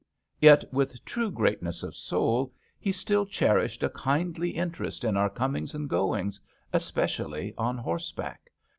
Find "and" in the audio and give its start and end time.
5.75-5.87